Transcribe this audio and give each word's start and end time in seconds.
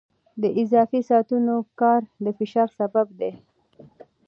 د 0.41 0.43
اضافي 0.61 1.01
ساعتونو 1.09 1.55
کار 1.79 2.01
د 2.23 2.25
فشار 2.37 2.69
سبب 2.79 3.07
دی. 3.19 3.31